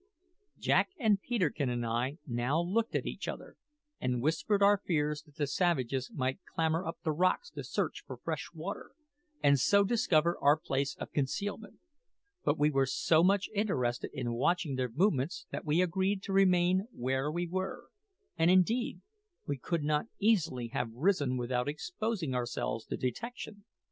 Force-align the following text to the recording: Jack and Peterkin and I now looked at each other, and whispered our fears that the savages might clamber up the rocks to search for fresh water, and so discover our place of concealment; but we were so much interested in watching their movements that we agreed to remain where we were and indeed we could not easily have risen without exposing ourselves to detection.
Jack 0.57 0.89
and 0.97 1.21
Peterkin 1.21 1.69
and 1.69 1.85
I 1.85 2.17
now 2.25 2.59
looked 2.59 2.95
at 2.95 3.05
each 3.05 3.27
other, 3.27 3.55
and 3.99 4.19
whispered 4.19 4.63
our 4.63 4.81
fears 4.83 5.21
that 5.21 5.35
the 5.35 5.45
savages 5.45 6.09
might 6.11 6.39
clamber 6.55 6.83
up 6.87 6.97
the 7.03 7.11
rocks 7.11 7.51
to 7.51 7.63
search 7.63 8.03
for 8.07 8.17
fresh 8.17 8.47
water, 8.51 8.93
and 9.43 9.59
so 9.59 9.83
discover 9.83 10.39
our 10.41 10.57
place 10.57 10.95
of 10.95 11.11
concealment; 11.11 11.77
but 12.43 12.57
we 12.57 12.71
were 12.71 12.87
so 12.87 13.23
much 13.23 13.47
interested 13.53 14.09
in 14.11 14.33
watching 14.33 14.73
their 14.73 14.89
movements 14.89 15.45
that 15.51 15.65
we 15.65 15.83
agreed 15.83 16.23
to 16.23 16.33
remain 16.33 16.87
where 16.91 17.31
we 17.31 17.45
were 17.45 17.89
and 18.39 18.49
indeed 18.49 19.01
we 19.45 19.55
could 19.55 19.83
not 19.83 20.07
easily 20.17 20.69
have 20.69 20.91
risen 20.91 21.37
without 21.37 21.69
exposing 21.69 22.33
ourselves 22.33 22.87
to 22.87 22.97
detection. 22.97 23.65